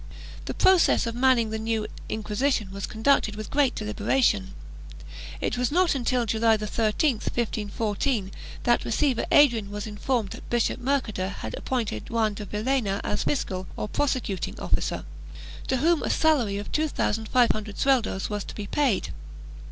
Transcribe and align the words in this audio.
The 0.45 0.55
process 0.55 1.05
of 1.05 1.13
manning 1.13 1.51
the 1.51 1.59
new 1.59 1.85
Inquisition 2.09 2.71
was 2.71 2.87
conducted 2.87 3.35
with 3.35 3.51
great 3.51 3.75
deliberation. 3.75 4.55
It 5.39 5.59
was 5.59 5.71
not 5.71 5.93
until 5.93 6.25
July 6.25 6.57
13, 6.57 7.17
1514, 7.17 8.31
that 8.63 8.83
receiver 8.83 9.27
Adrian 9.31 9.69
was 9.69 9.85
informed 9.85 10.31
that 10.31 10.49
Bishop 10.49 10.79
Mercader 10.81 11.29
had 11.29 11.53
appointed 11.55 12.09
Juan 12.09 12.33
de 12.33 12.45
Villena 12.45 12.99
as 13.03 13.25
fiscal, 13.25 13.67
or 13.77 13.87
prosecuting 13.87 14.59
officer, 14.59 15.05
to 15.67 15.77
whom 15.77 16.01
a 16.01 16.09
salary 16.09 16.57
of 16.57 16.71
2500 16.71 17.77
sueldos 17.77 18.27
was 18.27 18.43
to 18.45 18.55
be 18.55 18.65
paid. 18.65 19.09